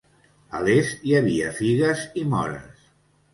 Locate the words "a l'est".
0.59-1.03